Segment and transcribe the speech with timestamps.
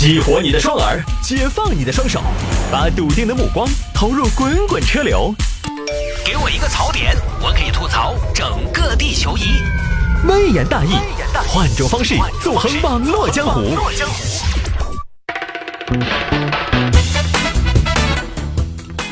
[0.00, 2.22] 激活你的双耳，解放你的双手，
[2.72, 5.34] 把笃定的目光投入滚滚车流。
[6.24, 9.42] 给我一个槽点，我可以吐槽整个地球仪。
[10.26, 10.94] 微言大义，
[11.46, 13.76] 换种方式纵横网络江湖。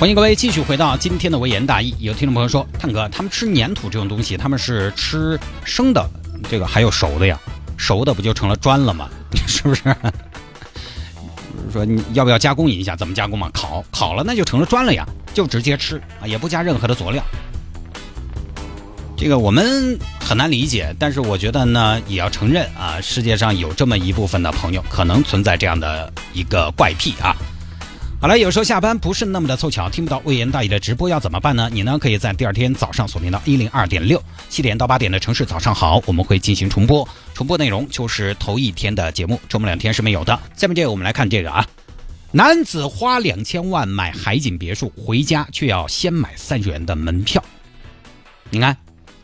[0.01, 1.95] 欢迎各位继续回到今天的微言大义。
[1.99, 6.03] 有听众朋友说，探哥，他们吃粘土这种东西，他们是吃生的，
[6.51, 7.39] 这个还有熟的呀？
[7.77, 9.07] 熟的不就成了砖了吗？
[9.47, 9.83] 是不是？
[11.79, 12.97] 说你要不要加工一下？
[12.97, 13.49] 怎么加工嘛？
[13.55, 17.23] 烤，烤了那就成了砖了呀，就直接吃啊，也不加任何的佐料。
[19.17, 27.35] 这个我们很难理解，但是我觉得呢，也要承认啊，世界上有这么一部分的朋友，可能存在这样的一个怪癖啊。
[28.21, 31.71] 好了，有时候下班不是那么的凑巧，听不到魏延大爷的直播要怎么办呢？
[31.73, 40.37] 你呢可以在第二天早上锁定到一零二点六，七点到八点的城市早上好，我们会进行重播，重播内容就是头一天的节目，周末两天是没有的。
[40.57, 41.65] 下面这个我们来看这个啊，
[42.33, 47.41] 男子花两千万买海景别墅，回家却要先买三十元的门票。
[48.51, 48.77] 你看，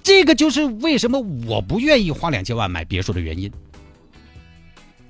[0.05, 3.51] 这个就是为什么我不愿意花两千万买别墅的原因。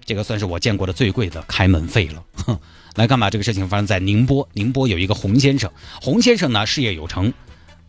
[0.06, 2.22] 这个算是我见过的最贵的开门费了。
[2.46, 2.58] 哼，
[2.95, 4.48] 来看吧，这个事情发生在宁波。
[4.53, 5.69] 宁波有一个洪先生，
[6.00, 7.33] 洪先生呢事业有成，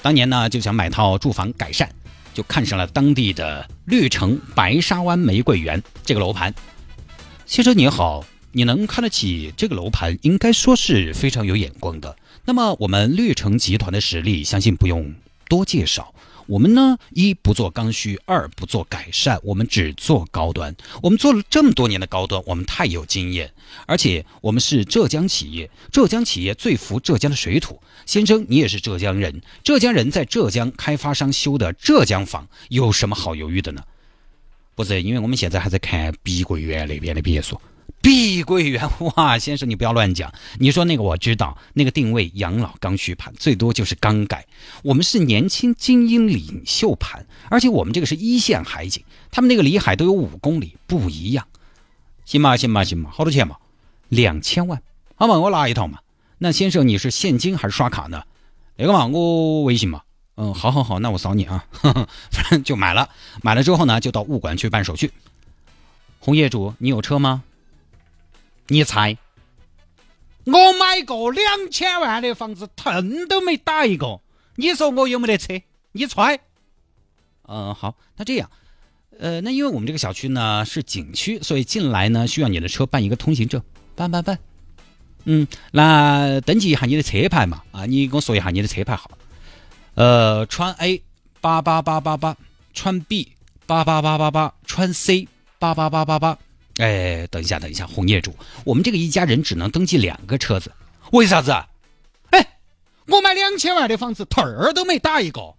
[0.02, 1.88] 当年呢就想买套住房改善，
[2.34, 6.52] 就看上了当地的绿城白沙湾玫瑰园这个楼盘。
[7.46, 12.16] 先生你好，你能看得起这个楼盘，应该说是非常有眼光的。
[12.44, 15.14] 那么我们绿城集团的实力，相信不用
[15.48, 16.16] 多介绍。
[16.48, 20.76] 我们呢，一不做刚需，二不做改善，我们只做高端。
[21.02, 23.52] 我们做了这么多年的高端，我们太有经验，
[23.86, 27.82] 而且我们是浙江企业，浙江企业最服浙江的水土。
[28.06, 33.84] 先生，你也是浙江人，浙江人在浙江开发商修的浙江房，有什么好犹豫的呢？
[34.76, 37.60] 不是，因为我们现在还在看碧桂园那边的别墅。
[38.06, 40.32] 碧桂园哇，先生你不要乱讲。
[40.60, 44.46] 你说那个我知道，那个定位养老刚需盘，最多就是刚改。
[44.84, 51.48] 我们是年轻精英领袖盘，而且我们这个是一线海景，他们那个离海都有五公里，不一样。
[52.26, 53.56] 行吧，行吧，行吧，好多钱嘛？
[54.10, 54.84] 两千万。
[55.16, 55.98] 好嘛，我拿一套嘛。
[56.38, 58.22] 那先生你是现金还是刷卡呢？
[58.76, 60.04] 那个嘛，我微信嘛。
[60.38, 61.66] 嗯，好好好，那我扫你啊。
[62.30, 63.10] 反正就买了，
[63.42, 65.12] 买了之后呢，就到物管去办手续。
[66.20, 67.42] 红业主，你有车吗？
[68.68, 69.18] 你猜，
[70.46, 74.20] 我买个两千万的房子，腾都没打一个。
[74.56, 75.62] 你说我有没得车？
[75.92, 76.40] 你猜？
[77.48, 78.50] 嗯，好，那这样，
[79.20, 83.62] 呃，那因为我们这个小区呢是景区，所以进来呢需要你的车办一个通行证，
[83.96, 84.40] 办办办。
[85.26, 87.62] 嗯，那登记一下你的车牌嘛？
[87.72, 89.12] 啊，你跟我说一下你的车牌号。
[89.94, 91.04] 呃，川 A
[91.40, 92.36] 八八八八八，
[92.74, 93.32] 川 B
[93.68, 95.28] 八八八八八，川 C
[95.60, 96.38] 八八八八八。
[96.78, 100.72] 哎，等一下，等一下，红业主，我们这个一家人只能登记两个车子，
[101.14, 101.52] 为啥子？
[102.32, 102.60] 哎，
[103.08, 105.56] 我买两千万的房子，腿儿都没打一个，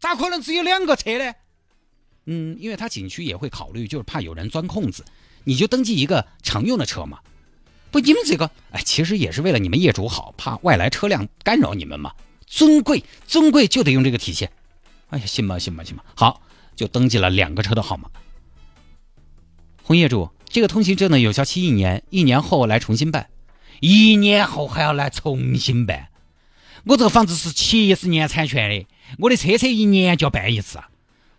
[0.00, 1.32] 咋可能只有两个车呢？
[2.24, 5.04] 嗯，因为他景区也会考虑，就是怕有人钻空子，
[5.44, 7.20] 你就登记一个常用的车嘛。
[7.92, 12.12] 不，你们这个，哎，其实也是为了你们业主好，怕外来车辆干扰你们嘛。
[12.44, 14.50] 尊贵，尊贵就得用这个体现。
[15.10, 16.42] 哎呀，行吧，行吧，行吧，好，
[16.74, 18.10] 就登记了两个车的号码。
[19.84, 20.28] 红业主。
[20.48, 23.28] 这个通行证呢，有效期一年，一年后来重新办，
[23.80, 26.08] 一年后还要来重新办。
[26.84, 28.86] 我这个房子是七十年产权的，
[29.18, 30.88] 我的车车一年就要办一次啊。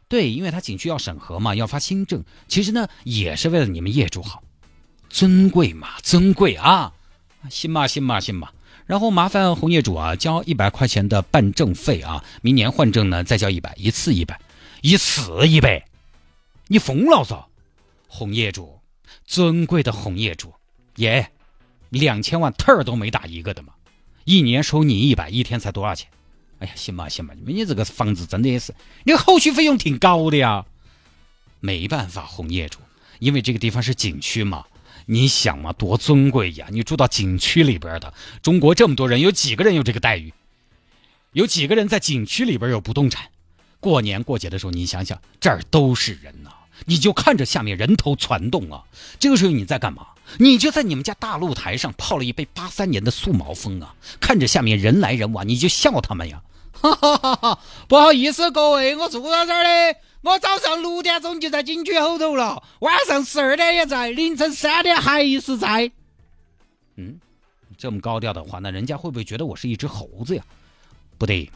[0.09, 2.23] 对，因为他景区要审核嘛，要发新证。
[2.47, 4.44] 其实呢，也是为了你们业主好，
[5.09, 6.94] 尊贵嘛，尊贵啊。
[7.50, 8.53] 行吧，行吧，行吧。
[8.85, 14.40] 然后麻烦红业主啊，交一百块钱的办证费啊，明年换证呢再交一百，一次一百，
[14.81, 15.85] 一次一百，
[16.67, 17.46] 你疯了嗦，
[18.07, 18.76] 红业主。
[19.25, 20.53] 尊贵的红业主，
[20.95, 21.31] 耶，
[21.90, 23.73] 两千万特儿都没打一个的嘛，
[24.25, 26.09] 一年收你一百，一天才多少钱？
[26.59, 28.73] 哎呀，行吧行吧，你们你这个房子真的也是，
[29.03, 30.66] 你后续费用挺高的呀。
[31.59, 32.79] 没办法，红业主，
[33.19, 34.66] 因为这个地方是景区嘛，
[35.06, 36.67] 你想嘛，多尊贵呀！
[36.70, 40.34] 你住到景区里边的，中国这么多人，有几个人有这个待遇？
[41.34, 43.29] 有几个人在景区里边有不动产？
[43.79, 46.52] 过年过节的时候，你想想，这儿都是人呐。
[46.85, 48.84] 你就看着下面人头攒动啊！
[49.20, 50.08] 这个时候你在干嘛？
[50.38, 53.96] 你就在你们家大露台上泡了一杯八三年的素毛峰啊！
[54.20, 56.41] 看着下面人来人往，你就笑他们呀！
[56.74, 57.59] 哈哈哈哈！
[57.88, 65.91] 不好意思各位，我住到这儿的，我早上六点钟就在景区后头了，晚上十二点也在，凌晨三点还是在。
[66.97, 67.20] 嗯，
[67.78, 70.44] 这么高调的话，那人家会不会觉得我是一只猴子呀？
[71.18, 71.50] 不对，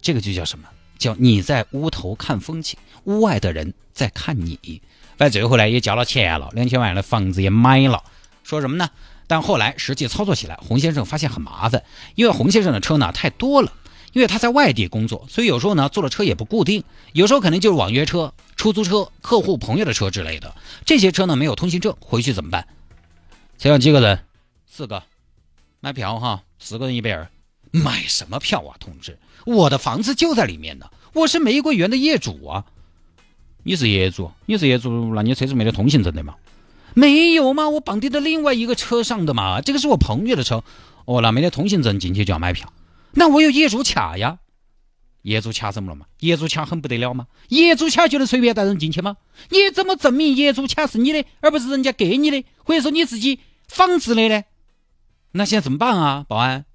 [0.00, 0.66] 这个就叫什么？
[0.98, 4.80] 叫你在屋头看风景，屋外的人在看你。
[5.16, 8.02] 反正最后呢也交了钱了，两千万的房子也买了。
[8.42, 8.90] 说什么呢？
[9.26, 11.84] 但后来实际操作起来，洪先生发现很麻烦，
[12.16, 13.72] 因为洪先生的车呢太多了，
[14.12, 20.54] 因为他在外地工作，所以有时候呢坐的车也不固定，有时候可能就是网约车、出租车、客户朋友的车之类的。
[20.84, 22.66] 这些车呢没有通行证，回去怎么办？
[23.58, 24.24] 车上几个人？
[24.66, 25.02] 四个，
[25.80, 27.30] 买票哈，四个人一百二。
[27.72, 29.18] 买什么票啊，同志？
[29.46, 32.64] 我的房子就在里面呢，我是玫瑰园的业主啊。
[33.64, 36.34] 你是业主，你是业主，那你车子没得通行证的吗？
[36.94, 37.68] 没有吗？
[37.70, 40.62] 我绑定的另外一个车上的嘛，这个是我朋友的车。
[41.06, 42.72] 哦，那没得通行证进去就要买票？
[43.12, 44.38] 那我有业主卡呀。
[45.22, 46.06] 业主卡怎么了嘛？
[46.18, 47.26] 业主卡很不得了吗？
[47.48, 49.16] 业主卡就能随便带人进去吗？
[49.50, 53.38] 你怎么证明业主卡是你的，而不是人家给你的，或者说你自己
[53.68, 54.44] 仿制的呢？
[55.30, 56.66] 那现在怎么办啊，保安？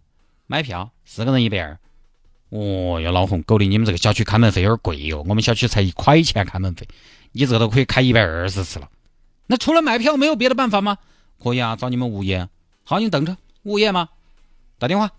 [0.48, 1.78] 买票，四个人一百二。
[2.50, 6.88] 哦哟，老洪，狗的，你们这个小区开门费有点贵哟，我们小区才一块钱开门费，
[7.34, 8.90] 你这个都可以开一百二十次了。
[9.48, 10.98] 那除了买票，没有别的办法吗？
[11.44, 12.48] 可以啊，找你们物业。
[12.86, 14.08] 好，你等着，物业吗？
[14.80, 15.12] 打电话。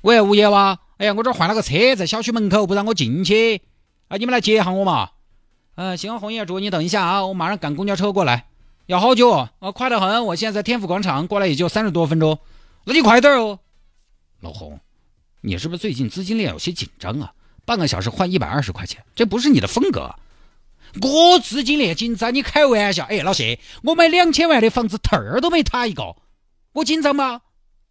[0.00, 0.80] 喂，物业哇？
[0.96, 3.62] 哎呀，我这换了个车，在小区门口不让我进去，
[4.08, 5.10] 啊，你们来接一下我嘛。
[5.76, 8.46] 嗯，行，红业主，你等一下啊，我马上赶公交车过来。
[8.86, 9.30] 要好久？
[9.30, 12.40] 啊，快得很，我现在在天府广场，过来也就三十多分钟。
[12.84, 13.60] 那你快点哦。
[14.42, 14.78] 老洪，
[15.40, 17.32] 你是不是最近资金链有些紧张啊？
[17.64, 20.12] 半个小时换一百二十块钱，这不是你的风格。
[21.00, 22.34] 我资金链紧张？
[22.34, 23.04] 你开玩笑？
[23.04, 26.16] 哎，老谢，我买两千万的房子，头儿都没塌一个，
[26.72, 27.42] 我紧张吗？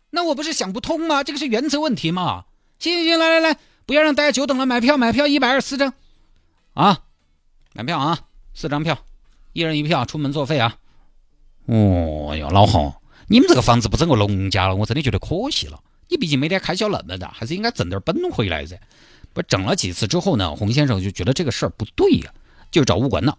[0.09, 1.23] 那我不是想不通吗？
[1.23, 2.43] 这个是原则问题嘛？
[2.79, 5.93] 行行行，来来来，不要让大家久等了，买票买票，一百二四张，
[6.73, 6.99] 啊，
[7.73, 8.19] 买票啊，
[8.53, 8.99] 四张票，
[9.53, 10.75] 一人一票，出门作废啊。
[11.67, 12.93] 哦哟，老洪，
[13.27, 15.79] 你们这个房子不整个农家了，我真的觉得可惜了。
[16.11, 18.77] 你毕竟每天开销那么大，还是应该挣点本回来噻。
[19.31, 22.33] 不整了几次之后呢，洪先生就觉得这个事儿不对呀，
[22.69, 23.37] 就找物管了。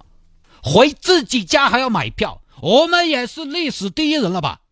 [0.62, 4.62] 回自己家还要买票，我们也是历史第一人了吧？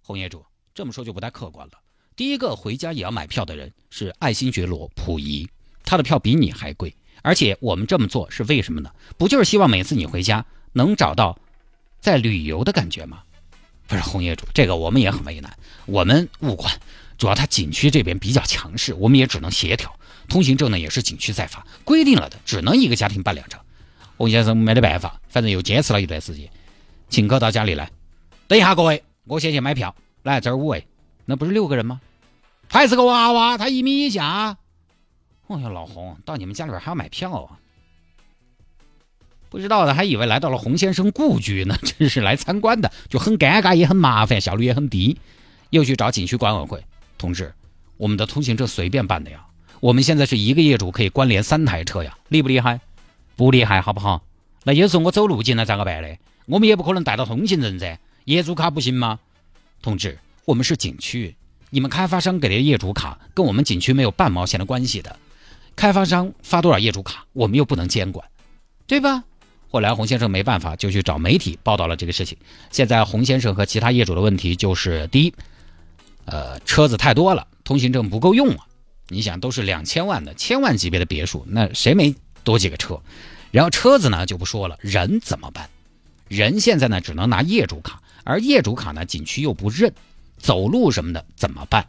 [0.00, 0.42] 洪业主
[0.74, 1.74] 这么说就不太客观了。
[2.16, 5.46] 第一个回家也要买票的人是爱新觉罗溥仪，
[5.84, 6.96] 他的票比你还贵。
[7.20, 8.90] 而且我们这么做是为什么呢？
[9.18, 11.38] 不就是希望每次你回家能找到
[12.00, 13.22] 在旅游的感觉吗？
[13.86, 15.58] 不是洪业主，这个我们也很为难。
[15.84, 16.80] 我们物管。
[17.20, 19.94] 主要他景区这边比较强势，我们也只能协调。
[20.26, 23.60] 通行证呢也是景区在发，规定了的，只能一个家庭办两张。
[24.16, 26.48] 洪先生没得办法，反正又坚持了一段时间，
[27.10, 27.90] 请客到家里来。
[28.48, 29.94] 等一下，各位，我先去买票。
[30.22, 30.86] 来，这儿五位，
[31.26, 32.00] 那不是六个人吗？
[32.70, 34.56] 还是个娃娃，他一米以下。
[35.48, 37.58] 哎呀，老洪，到你们家里边还要买票啊？
[39.50, 45.18] 不知道的还以为来到了洪先生故居呢，真是来参观的，就很尴尬，也很麻烦，效率也很低。
[45.68, 46.82] 又去找景区管委会。
[47.20, 47.52] 同志，
[47.98, 49.44] 我们的通行证随便办的呀。
[49.80, 52.80] 我们现在是一个业主可以关联三台车呀，厉不厉害？
[53.36, 54.22] 不厉害，好不好？
[54.64, 56.18] 那有时候我走路进来咋个办嘞？
[56.46, 59.20] 我们也不可能带到通行证噻，业主卡不行吗？
[59.82, 61.36] 同志，我们是景区，
[61.68, 65.18] 你们开发商给的业主卡跟我们景区没有半毛钱的关系的。
[65.76, 68.26] 开发商发多少业主卡，我们又不能监管，
[68.86, 69.24] 对吧？
[69.70, 72.38] 后来洪先生没办法，就去找媒体报道了这个事情。
[72.70, 75.34] 现在洪先生和其他业主的问题就是：第一。
[76.30, 78.66] 呃，车子太多了，通行证不够用啊！
[79.08, 83.00] 你想，都是两千万的千万级别的别墅，那谁没多几个车？
[83.50, 85.68] 然后车子呢就不说了，人怎么办？
[86.28, 89.92] 人现在呢只能拿业主卡，而业主卡呢景区又不认，
[90.38, 91.84] 走路什么的怎么办？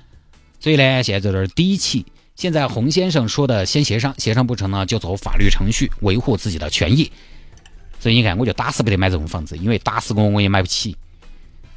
[0.59, 2.05] 所以呢，现在就是第一期。
[2.35, 7.11] 现在洪先生说的先协商，协商不成呢就走法律程序，维护自己的权益。
[7.99, 10.97] 所以你看，我就打死不得买这种房子，因为打死我我也买不起。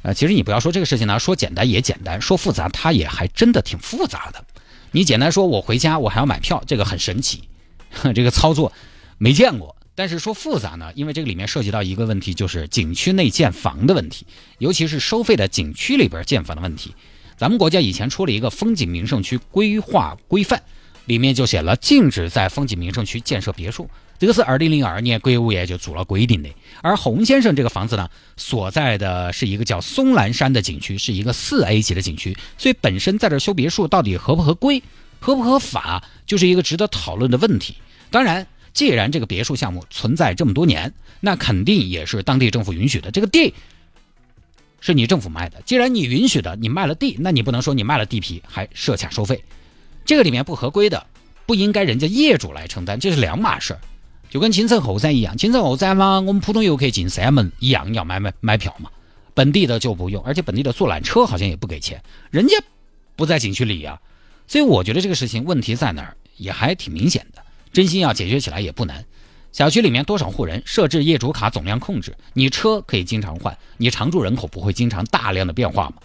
[0.05, 4.45] 呃，其实你不要说这个事情呢，说简单也简单，说复杂它也还真的挺复杂的。
[4.91, 7.49] 你简单说，我回家我还要买票，这个很神奇，
[8.13, 8.71] 这个操作
[9.17, 9.75] 没见过。
[9.95, 14.27] 但是说复杂呢，因为这个里面涉及到一个问题，就是景区内建房的问题，
[14.59, 16.93] 尤其是收费的景区里边建房的问题。
[17.35, 20.61] 咱们国家以前出了一个风景名胜区规划规范，
[21.05, 23.89] 里面就写了禁止在风景名胜区建设别墅。
[24.17, 26.49] 这个是二零零二年国务院就做了规定的，
[26.81, 34.81] 而洪先生这个房子呢，所在的是一个叫松兰山的景区，是一个四 A 级的景区，所以本身在这修别墅到底合不合规、
[35.19, 37.75] 合不合法，就是一个值得讨论的问题。
[38.09, 43.11] 当然，既然这个别墅项目存在这么多年，那肯定也是当地政府允许的。
[43.11, 43.53] 这个地
[44.79, 49.43] 是你政府卖的，既然你允许的，你卖了地，那你不能说你卖了地皮还设卡收费，
[50.05, 51.05] 这个里面不合规的，
[51.45, 53.79] 不应该人家业主来承担，这是两码事儿。
[54.35, 58.89] 就跟青城后山一样，青城后山嘛，我们普通游客进山门一样要买买买票嘛，
[59.33, 62.57] 本地的就不用，而且本地的坐缆车好像也不给钱，人家
[63.15, 63.97] 不在景区里呀，
[64.45, 69.05] 所以我觉得这个事情问题在哪儿也还挺明显的，真心要解决起来也不难。
[69.53, 75.95] 小区里面多少户人设置业主卡总量控制，你车可以经常换，你常住人口不会经常大量的变化嘛？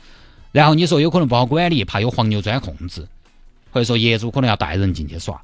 [0.52, 3.08] 然后你说有可能不好管理，怕有黄牛钻空子，
[3.72, 5.42] 或者说业主可能要带人进去耍。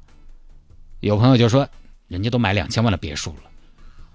[1.01, 1.67] 有朋友就说，
[2.07, 3.49] 人家都买两千万的别墅了，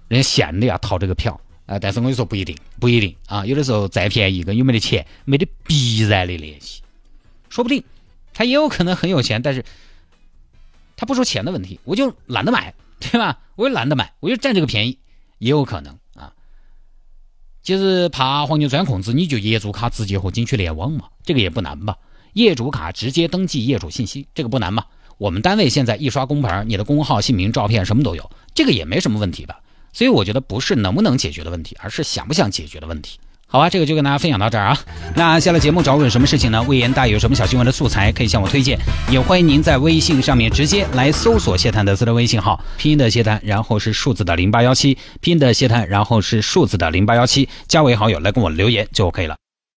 [0.07, 1.77] 人家闲的呀套这个票啊。
[1.79, 3.45] 但是我跟你说不一定，不一定啊。
[3.45, 6.81] 有的时候再便宜跟有没得钱没得必然的联系，
[7.49, 7.83] 说不定
[8.33, 9.63] 他也有可能很有钱，但是
[10.95, 13.39] 他不说钱的问题，我就懒得买，对吧？
[13.55, 14.97] 我也懒得买，我就占这个便宜，
[15.37, 16.33] 也有可能啊。
[17.61, 21.97] 就是怕黄牛钻空子，你就业主卡直接和景区联网嘛，这个也不难吧？
[22.33, 24.87] 业主卡直接登记业主信息，这个不难吧？
[25.17, 29.59] 我们单位现在一刷工牌，你的工号、姓名、照片什么都有，这个也没什么问题吧？
[29.93, 33.19] 所以我觉得不是能不能解决的问题，而是想不想解决的问题。
[33.45, 34.79] 好吧，这个就跟大家分享到这儿啊。
[35.15, 36.63] 那下了节目找我有什么事情呢？
[36.63, 38.79] 魏延大有什么小新闻的素材可以向我推荐，
[39.11, 49.35] 也欢迎您在微信上面直接来搜索谢探的私人微信号，拼音的谢探，然后是数字的零八幺七，拼音的谢探，然后是数字的零八幺七，加为好友来跟我留言就可以了。